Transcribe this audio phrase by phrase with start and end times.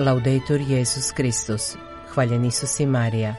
[0.00, 1.76] Laudetur Jezus Kristus.
[2.14, 3.34] Hvaljen Isus i Marija.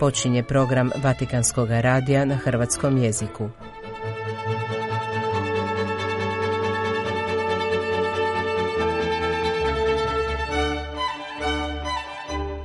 [0.00, 3.48] Počinje program Vatikanskog radija na hrvatskom jeziku.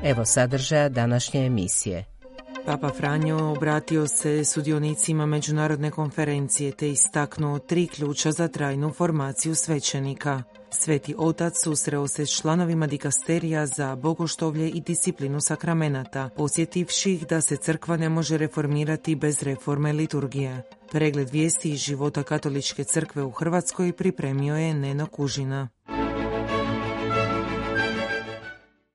[0.04, 2.21] Evo sadržaja današnje emisije.
[2.66, 10.44] Papa Franjo obratio se sudionicima međunarodne konferencije te istaknuo tri ključa za trajnu formaciju svećenika.
[10.70, 17.42] Sveti otac susreo se s članovima dikasterija za bogoštovlje i disciplinu sakramenata, posjetivši ih da
[17.42, 20.64] se crkva ne može reformirati bez reforme liturgije.
[20.92, 25.70] Pregled vijesti iz života katoličke crkve u Hrvatskoj pripremio je Neno Kužina.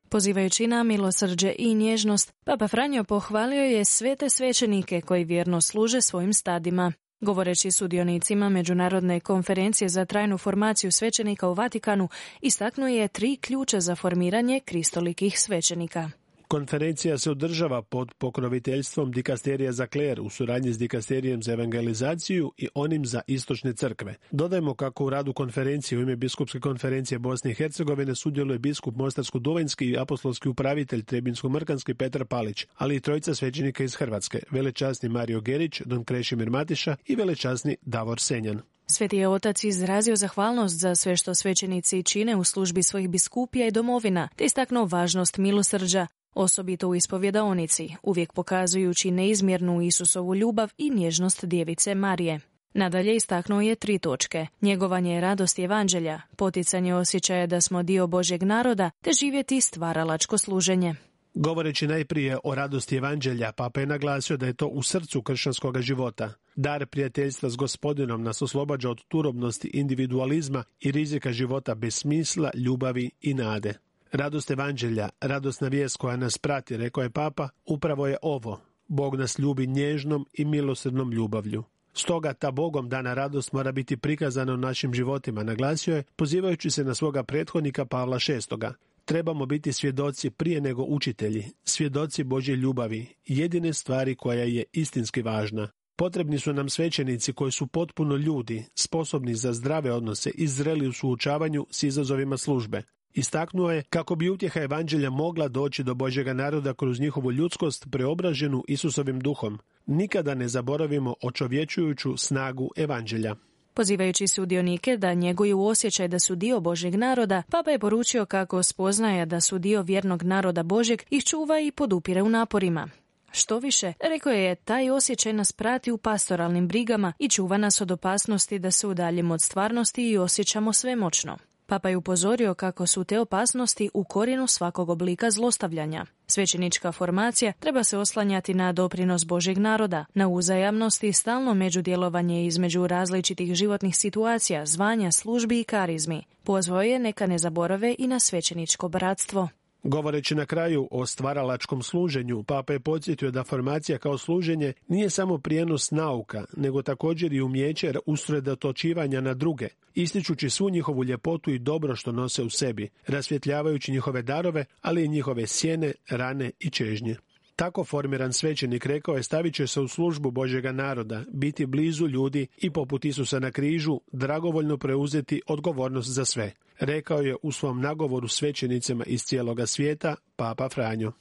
[0.09, 6.33] Pozivajući na milosrđe i nježnost, Papa Franjo pohvalio je svete svećenike koji vjerno služe svojim
[6.33, 6.93] stadima.
[7.21, 12.09] Govoreći sudionicima Međunarodne konferencije za trajnu formaciju svećenika u Vatikanu,
[12.41, 16.11] istaknuo je tri ključa za formiranje kristolikih svećenika.
[16.49, 22.69] Konferencija se održava pod pokroviteljstvom Dikasterija za kler u suradnji s Dikasterijem za evangelizaciju i
[22.75, 24.15] onim za istočne crkve.
[24.31, 29.85] Dodajmo kako u radu konferencije u ime Biskupske konferencije Bosne i Hercegovine sudjeluje biskup Mostarsko-Duvanjski
[29.85, 35.83] i apostolski upravitelj Trebinsko-Mrkanski Petar Palić, ali i trojica svećenika iz Hrvatske, velečasni Mario Gerić,
[35.85, 38.61] Don Krešimir Matiša i velečasni Davor Senjan.
[38.89, 43.71] Sveti je otac izrazio zahvalnost za sve što svećenici čine u službi svojih biskupija i
[43.71, 46.07] domovina, te istaknuo važnost milosrđa,
[46.37, 52.41] osobito u ispovjedaonici, uvijek pokazujući neizmjernu Isusovu ljubav i nježnost djevice Marije.
[52.75, 54.47] Nadalje istaknuo je tri točke.
[54.63, 60.95] Njegovanje radosti evanđelja, poticanje osjećaja da smo dio Božjeg naroda, te živjeti stvaralačko služenje.
[61.35, 66.33] Govoreći najprije o radosti evanđelja, papa je naglasio da je to u srcu kršćanskog života.
[66.57, 73.11] Dar prijateljstva s gospodinom nas oslobađa od turobnosti individualizma i rizika života bez smisla, ljubavi
[73.21, 73.75] i nade.
[74.17, 78.61] Radost evanđelja, radosna vijest koja nas prati, rekao je papa, upravo je ovo.
[78.89, 81.65] Bog nas ljubi nježnom i milosrdnom ljubavlju.
[81.95, 86.85] Stoga ta Bogom dana radost mora biti prikazana u našim životima, naglasio je, pozivajući se
[86.85, 88.67] na svoga prethodnika Pavla VI.
[89.05, 95.69] Trebamo biti svjedoci prije nego učitelji, svjedoci Božje ljubavi, jedine stvari koja je istinski važna.
[95.97, 100.93] Potrebni su nam svećenici koji su potpuno ljudi, sposobni za zdrave odnose i zreli u
[100.93, 102.83] suočavanju s izazovima službe.
[103.17, 108.65] Istaknuo je kako bi utjeha evanđelja mogla doći do Božjega naroda kroz njihovu ljudskost preobraženu
[108.69, 109.59] Isusovim duhom.
[109.87, 113.35] Nikada ne zaboravimo očovječujuću snagu evanđelja.
[113.75, 119.27] Pozivajući sudionike da njeguju osjećaj da su dio Božjeg naroda, Papa je poručio kako spoznaje
[119.27, 122.89] da su dio vjernog naroda Božjeg ih čuva i podupire u naporima.
[123.31, 127.91] Što više, rekao je, taj osjećaj nas prati u pastoralnim brigama i čuva nas od
[127.91, 131.39] opasnosti da se udaljimo od stvarnosti i osjećamo svemoćno.
[131.67, 136.07] Papa je upozorio kako su te opasnosti u korijenu svakog oblika zlostavljanja.
[136.27, 142.87] Svećenička formacija treba se oslanjati na doprinos Božeg naroda, na uzajamnost i stalno međudjelovanje između
[142.87, 146.25] različitih životnih situacija, zvanja, službi i karizmi.
[146.45, 149.49] Pozvao je neka ne zaborave i na svećeničko bratstvo.
[149.87, 155.39] Govoreći na kraju o stvaralačkom služenju, Papa je podsjetio da formacija kao služenje nije samo
[155.39, 161.97] prijenos nauka, nego također i umjeće usredotočivanja na druge, ističući svu njihovu ljepotu i dobro
[161.97, 167.17] što nose u sebi, rasvjetljavajući njihove darove, ali i njihove sjene, rane i čežnje.
[167.57, 172.47] Tako formiran svećenik rekao je stavit će se u službu Božjega naroda, biti blizu ljudi
[172.57, 176.53] i poput Isusa na križu, dragovoljno preuzeti odgovornost za sve.
[176.81, 181.13] Rekao je u svom nagovoru svećenicima iz cijeloga svijeta Papa Franjo.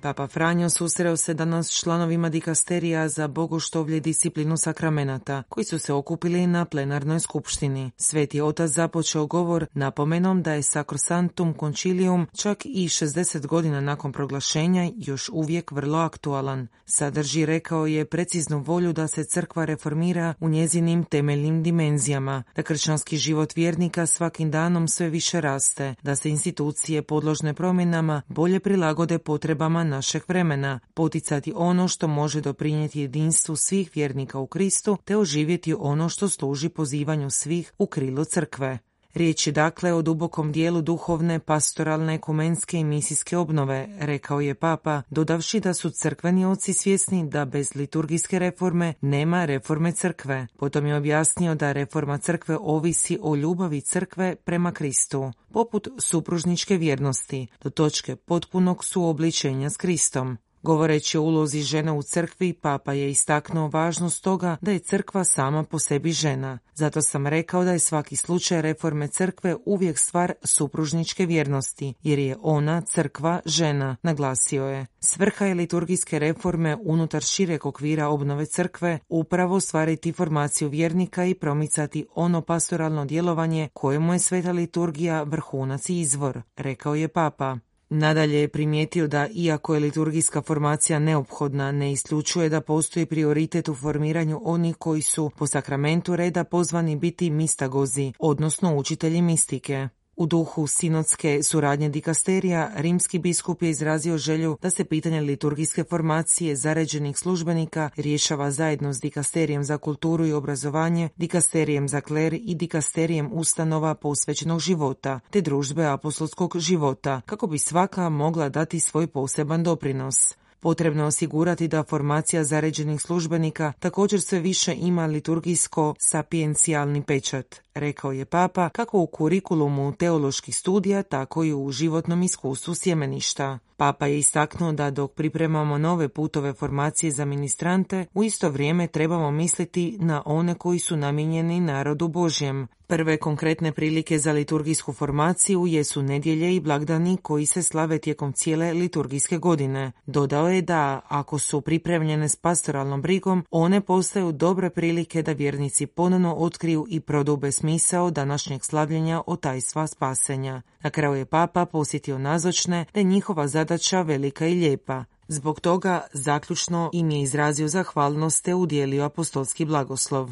[0.00, 5.92] Papa Franjo susreo se danas s članovima dikasterija za bogoštovlje disciplinu sakramenata, koji su se
[5.92, 7.90] okupili na plenarnoj skupštini.
[7.96, 14.90] Sveti otac započeo govor napomenom da je Sacrosanctum Concilium čak i 60 godina nakon proglašenja
[14.96, 16.68] još uvijek vrlo aktualan.
[16.86, 23.16] Sadrži, rekao je, preciznu volju da se crkva reformira u njezinim temeljnim dimenzijama, da kršćanski
[23.16, 29.87] život vjernika svakim danom sve više raste, da se institucije podložne promjenama bolje prilagode potrebama
[29.88, 36.08] našeg vremena, poticati ono što može doprinijeti jedinstvu svih vjernika u Kristu, te oživjeti ono
[36.08, 38.78] što služi pozivanju svih u krilo crkve.
[39.14, 45.02] Riječ je dakle o dubokom dijelu duhovne, pastoralne, ekumenske i misijske obnove, rekao je papa,
[45.10, 50.46] dodavši da su crkveni oci svjesni da bez liturgijske reforme nema reforme crkve.
[50.56, 57.46] Potom je objasnio da reforma crkve ovisi o ljubavi crkve prema Kristu, poput supružničke vjernosti,
[57.62, 60.38] do točke potpunog suobličenja s Kristom.
[60.62, 65.64] Govoreći o ulozi žena u crkvi, papa je istaknuo važnost toga da je crkva sama
[65.64, 66.58] po sebi žena.
[66.74, 72.36] Zato sam rekao da je svaki slučaj reforme crkve uvijek stvar supružničke vjernosti, jer je
[72.42, 74.86] ona, crkva, žena, naglasio je.
[75.00, 82.06] Svrha je liturgijske reforme unutar šireg okvira obnove crkve upravo stvariti formaciju vjernika i promicati
[82.14, 87.58] ono pastoralno djelovanje kojemu je sveta liturgija vrhunac i izvor, rekao je papa.
[87.90, 93.74] Nadalje je primijetio da, iako je liturgijska formacija neophodna, ne isključuje da postoji prioritet u
[93.74, 99.88] formiranju onih koji su po sakramentu reda pozvani biti mistagozi, odnosno učitelji mistike.
[100.20, 106.56] U duhu sinodske suradnje dikasterija, rimski biskup je izrazio želju da se pitanje liturgijske formacije
[106.56, 113.30] zaređenih službenika rješava zajedno s dikasterijem za kulturu i obrazovanje, dikasterijem za kler i dikasterijem
[113.32, 120.34] ustanova posvećenog života, te družbe apostolskog života, kako bi svaka mogla dati svoj poseban doprinos.
[120.60, 128.12] Potrebno je osigurati da formacija zaređenih službenika također sve više ima liturgijsko sapiencijalni pečat rekao
[128.12, 133.58] je papa kako u kurikulumu teoloških studija, tako i u životnom iskustvu sjemeništa.
[133.76, 139.30] Papa je istaknuo da dok pripremamo nove putove formacije za ministrante, u isto vrijeme trebamo
[139.30, 142.68] misliti na one koji su namijenjeni narodu Božjem.
[142.86, 148.72] Prve konkretne prilike za liturgijsku formaciju jesu nedjelje i blagdani koji se slave tijekom cijele
[148.72, 149.92] liturgijske godine.
[150.06, 155.86] Dodao je da, ako su pripremljene s pastoralnom brigom, one postaju dobre prilike da vjernici
[155.86, 160.62] ponovno otkriju i prodube smisao današnjeg slavljenja otajstva spasenja.
[160.82, 165.04] Na kraju je papa posjetio nazočne da je njihova zadaća velika i lijepa.
[165.28, 170.30] Zbog toga zaključno im je izrazio zahvalnost te udjelio apostolski blagoslov.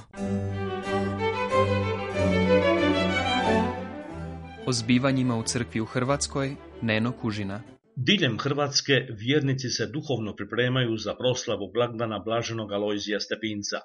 [4.67, 7.63] O zbivanjima u crkvi u Hrvatskoj Neno Kužina.
[7.97, 13.77] Diljem Hrvatske vjernici se duhovno pripremaju za proslavu blagdana blaženog Alojzija Stepinca.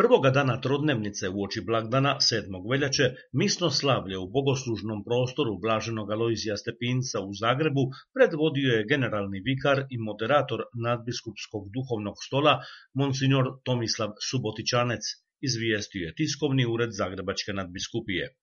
[0.00, 2.70] Prvoga dana trodnevnice u oči blagdana 7.
[2.70, 7.84] veljače misno slavlje u bogoslužnom prostoru Blaženog Alojzija Stepinca u Zagrebu
[8.14, 12.54] predvodio je generalni vikar i moderator nadbiskupskog duhovnog stola
[12.94, 15.04] monsignor Tomislav Subotičanec,
[15.40, 18.34] izvijestio je tiskovni ured Zagrebačke nadbiskupije.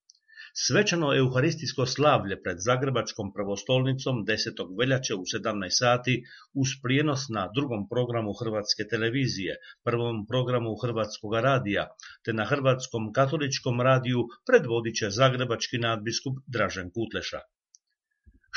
[0.54, 4.64] Svečano euharistijsko slavlje pred Zagrebačkom pravostolnicom 10.
[4.80, 6.24] veljače u 17 sati
[6.54, 11.88] uz prijenos na drugom programu Hrvatske televizije, prvom programu Hrvatskog radija
[12.26, 17.40] te na Hrvatskom katoličkom radiju predvodit će Zagrebački nadbiskup Dražen Kutleša.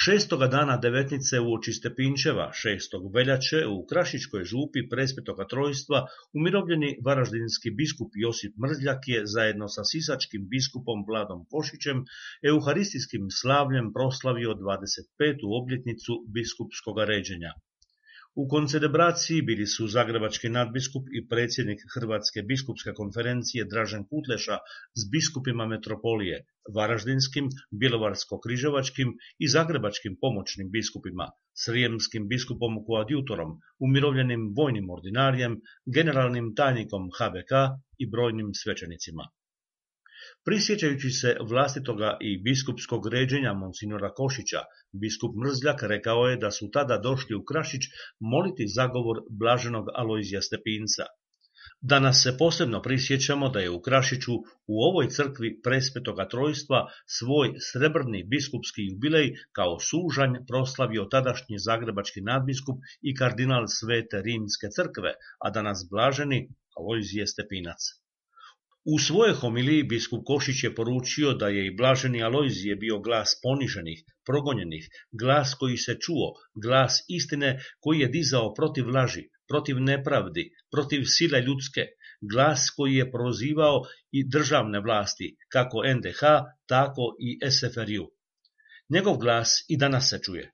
[0.02, 6.00] Šestoga dana devetnice u oči Stepinčeva, šestog veljače u Krašičkoj župi prespetoga trojstva,
[6.38, 12.04] umirovljeni varaždinski biskup Josip Mrzljak je zajedno sa sisačkim biskupom Vladom Košićem
[12.52, 15.46] euharistijskim slavljem proslavio 25.
[15.60, 17.52] obljetnicu biskupskog ređenja.
[18.34, 24.56] U koncelebraciji bili su zagrebački nadbiskup i predsjednik Hrvatske biskupske konferencije Dražen Kutleša
[25.00, 26.38] s biskupima metropolije,
[26.76, 27.50] Varaždinskim,
[27.82, 31.26] Bjelovarsko-križevačkim i zagrebačkim pomoćnim biskupima,
[31.64, 35.61] srijemskim biskupom koadjutorom, umirovljenim vojnim ordinarijem,
[35.96, 37.52] generalnim tajnikom HBK
[37.99, 39.28] i brojnim svećenicima.
[40.44, 44.60] Prisjećajući se vlastitoga i biskupskog ređenja monsignora Košića,
[44.92, 47.82] biskup Mrzljak rekao je da su tada došli u Krašić
[48.20, 51.06] moliti zagovor blaženog Alojzija Stepinca.
[51.80, 54.34] Danas se posebno prisjećamo da je u Krašiću
[54.66, 62.78] u ovoj crkvi prespetoga trojstva svoj srebrni biskupski jubilej kao sužanj proslavio tadašnji zagrebački nadbiskup
[63.02, 68.01] i kardinal Svete Rimske crkve, a danas blaženi Alojzije Stepinac.
[68.84, 74.00] U svojoj homiliji biskup Košić je poručio da je i blaženi Alojzije bio glas poniženih,
[74.26, 76.32] progonjenih, glas koji se čuo,
[76.64, 81.86] glas istine koji je dizao protiv laži, protiv nepravdi, protiv sile ljudske,
[82.32, 86.20] glas koji je prozivao i državne vlasti, kako NDH,
[86.66, 88.08] tako i SFRU.
[88.88, 90.52] Njegov glas i danas se čuje.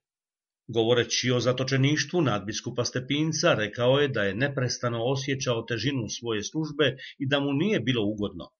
[0.76, 7.28] Govoreći o zatočeništvu nadbiskupa Stepinca, rekao je da je neprestano osjećao težinu svoje službe i
[7.28, 8.50] da mu nije bilo ugodno.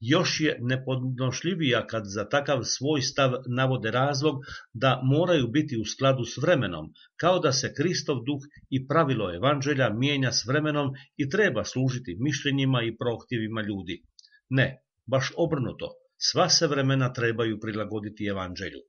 [0.00, 4.34] Još je nepodnošljivija kad za takav svoj stav navode razlog
[4.72, 9.90] da moraju biti u skladu s vremenom, kao da se Kristov duh i pravilo evanđelja
[9.90, 14.02] mijenja s vremenom i treba služiti mišljenjima i prohtjevima ljudi.
[14.48, 18.80] Ne, baš obrnuto, sva se vremena trebaju prilagoditi evanđelju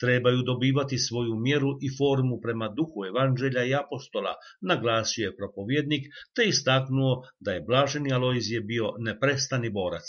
[0.00, 6.42] trebaju dobivati svoju mjeru i formu prema duhu evanđelja i apostola, naglasio je propovjednik, te
[6.44, 10.06] istaknuo da je blaženi Alojzije bio neprestani borac.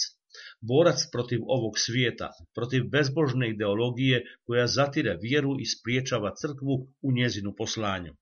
[0.62, 7.54] Borac protiv ovog svijeta, protiv bezbožne ideologije koja zatire vjeru i spriječava crkvu u njezinu
[7.58, 8.13] poslanju.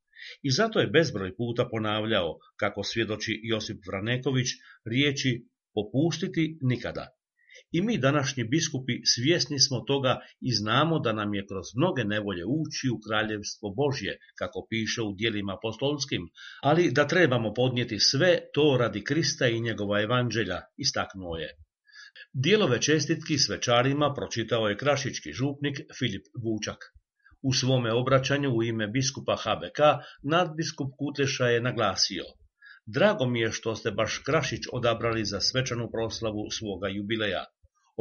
[0.44, 4.48] I zato je bezbroj puta ponavljao, kako svjedoči Josip Vraneković,
[4.86, 7.19] riječi popustiti nikada.
[7.72, 12.46] I mi današnji biskupi svjesni smo toga i znamo da nam je kroz mnoge nevolje
[12.46, 16.22] ući u kraljevstvo Božje, kako piše u dijelima apostolskim,
[16.62, 21.50] ali da trebamo podnijeti sve to radi Krista i njegova evanđelja, istaknuo je.
[22.34, 26.78] Dijelove čestitki svečarima pročitao je krašički župnik Filip Vučak.
[27.42, 29.80] U svome obraćanju u ime biskupa HBK
[30.24, 32.24] nadbiskup Kuteša je naglasio
[32.96, 37.44] Drago mi je što ste baš Krašić odabrali za svečanu proslavu svoga jubileja.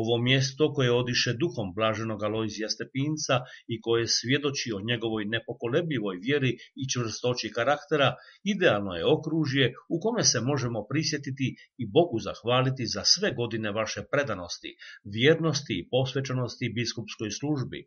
[0.02, 3.37] Ovo mjesto koje odiše duhom blaženog Alojzija Stepinca
[3.73, 8.14] i koje svjedoči o njegovoj nepokolebljivoj vjeri i čvrstoći karaktera,
[8.45, 14.02] idealno je okružje u kome se možemo prisjetiti i Bogu zahvaliti za sve godine vaše
[14.12, 14.71] predanosti,
[15.05, 17.81] vjernosti i posvećenosti biskupskoj službi,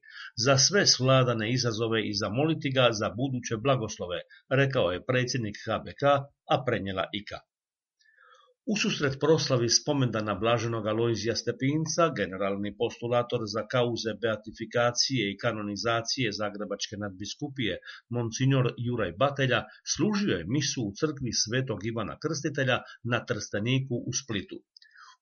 [0.45, 6.03] za sve svladane izazove i zamoliti ga za buduće blagoslove, rekao je predsjednik HBK,
[6.53, 7.50] a prenijela Ika.
[8.69, 17.79] Ususret proslavi spomendana blaženog Alojzija Stepinca, generalni postulator za kauze beatifikacije i kanonizacije Zagrebačke nadbiskupije,
[18.09, 19.63] monsignor Juraj Batelja,
[19.95, 24.61] služio je misu u crkvi svetog Ivana Krstitelja na Trsteniku u Splitu.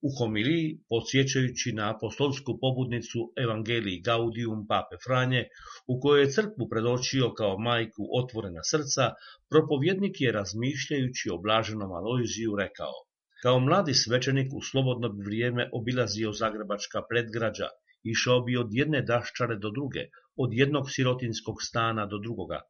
[0.01, 5.43] U homiliji, podsjećajući na apostolsku pobudnicu Evangeliji Gaudium Pape Franje,
[5.87, 9.13] u kojoj je crkvu predočio kao majku otvorena srca,
[9.49, 13.08] propovjednik je razmišljajući o blaženom Alojziju rekao
[13.43, 17.67] kao mladi svečanik u slobodno vrijeme obilazio zagrebačka predgrađa,
[18.03, 20.03] išao bi od jedne daščare do druge,
[20.35, 22.61] od jednog sirotinskog stana do drugoga.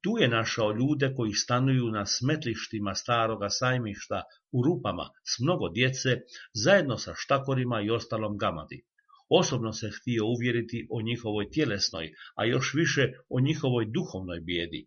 [0.00, 4.22] Tu je našao ljude koji stanuju na smetlištima staroga sajmišta
[4.52, 6.20] u rupama s mnogo djece,
[6.54, 8.82] zajedno sa štakorima i ostalom gamadi.
[9.28, 14.86] Osobno se htio uvjeriti o njihovoj tjelesnoj, a još više o njihovoj duhovnoj bijedi.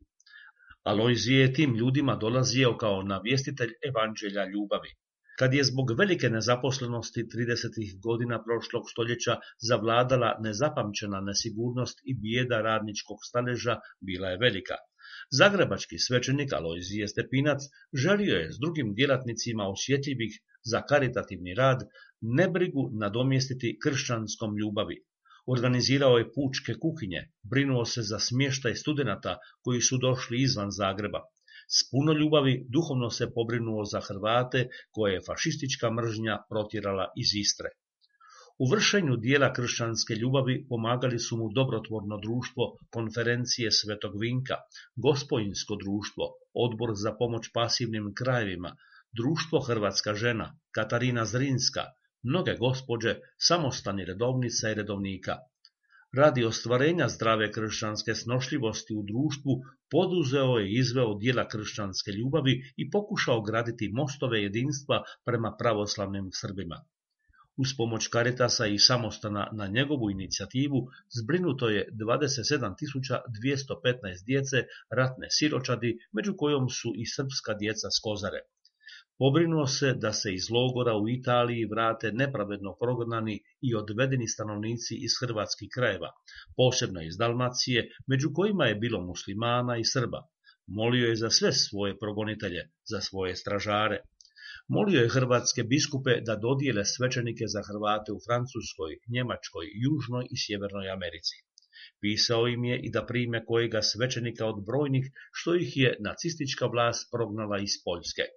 [0.84, 4.96] Alojzije je tim ljudima dolazio kao navjestitelj evanđelja ljubavi.
[5.40, 8.02] Kad je zbog velike nezaposlenosti 30.
[8.04, 9.36] godina prošlog stoljeća
[9.70, 14.76] zavladala nezapamćena nesigurnost i bijeda radničkog staleža, bila je velika.
[15.40, 17.62] Zagrebački svećenik Alojzije Stepinac
[17.94, 20.34] želio je s drugim djelatnicima osjetljivih
[20.64, 21.80] za karitativni rad
[22.22, 24.98] nebrigu nadomjestiti kršćanskom ljubavi.
[25.48, 31.22] Organizirao je pučke kuhinje, brinuo se za smještaj studenata koji su došli izvan Zagreba.
[31.78, 37.70] S puno ljubavi duhovno se pobrinuo za Hrvate koje je fašistička mržnja protjerala iz Istre.
[38.64, 42.64] U vršenju dijela kršćanske ljubavi pomagali su mu dobrotvorno društvo
[42.96, 44.58] konferencije Svetog Vinka,
[44.96, 46.26] gospojinsko društvo,
[46.66, 48.76] odbor za pomoć pasivnim krajevima,
[49.20, 51.84] društvo Hrvatska žena, Katarina Zrinska,
[52.24, 55.38] mnoge gospođe, samostani redovnica i redovnika,
[56.14, 63.42] radi ostvarenja zdrave kršćanske snošljivosti u društvu poduzeo je izveo dijela kršćanske ljubavi i pokušao
[63.42, 66.86] graditi mostove jedinstva prema pravoslavnim Srbima.
[67.58, 70.88] Uz pomoć Karitasa i samostana na njegovu inicijativu
[71.22, 74.58] zbrinuto je 27.215 djece
[74.98, 78.40] ratne siročadi, među kojom su i srpska djeca s Kozare.
[79.22, 85.18] Pobrinuo se da se iz logora u Italiji vrate nepravedno prognani i odvedeni stanovnici iz
[85.22, 86.10] hrvatskih krajeva,
[86.58, 90.22] posebno iz Dalmacije, među kojima je bilo muslimana i Srba.
[90.68, 92.64] Molio je za sve svoje progonitelje,
[92.94, 94.02] za svoje stražare.
[94.68, 100.90] Molio je hrvatske biskupe da dodijele svečenike za Hrvate u Francuskoj, Njemačkoj, Južnoj i Sjevernoj
[100.90, 101.36] Americi.
[102.02, 107.10] Pisao im je i da prime kojega svečenika od brojnih, što ih je nacistička vlast
[107.12, 108.32] prognala iz Poljske.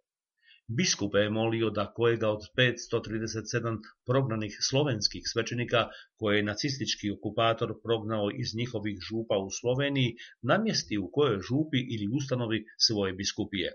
[0.69, 3.75] Biskupe je molio da kojega od 537
[4.07, 11.11] prognanih slovenskih svećenika, koje je nacistički okupator prognao iz njihovih župa u Sloveniji, namjesti u
[11.13, 13.73] kojoj župi ili ustanovi svoje biskupije.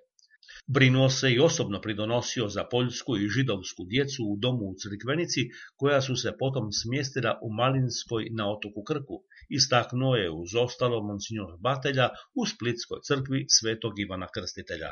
[0.68, 5.42] Brinuo se i osobno pridonosio za poljsku i židovsku djecu u domu u Crikvenici,
[5.76, 9.24] koja su se potom smjestila u Malinskoj na otoku Krku.
[9.50, 14.92] Istaknuo je uz ostalo monsignor Batelja u Splitskoj crkvi svetog Ivana Krstitelja.